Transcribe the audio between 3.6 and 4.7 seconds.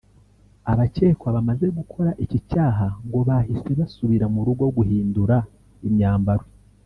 basubira mu rugo